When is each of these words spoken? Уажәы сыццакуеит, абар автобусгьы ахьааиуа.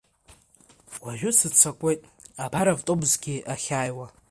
Уажәы 1.03 1.29
сыццакуеит, 1.37 2.01
абар 2.43 2.67
автобусгьы 2.73 3.35
ахьааиуа. 3.53 4.07